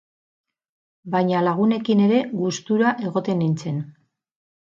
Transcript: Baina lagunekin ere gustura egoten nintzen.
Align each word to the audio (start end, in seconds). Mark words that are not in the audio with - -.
Baina 1.15 1.41
lagunekin 1.47 2.01
ere 2.05 2.21
gustura 2.39 2.95
egoten 3.11 3.39
nintzen. 3.43 3.79